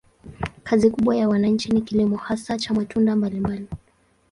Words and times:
Kazi 0.63 0.89
kubwa 0.89 1.15
ya 1.17 1.29
wananchi 1.29 1.71
ni 1.71 1.81
kilimo, 1.81 2.17
hasa 2.17 2.57
cha 2.57 2.73
matunda 2.73 3.15
mbalimbali. 3.15 3.67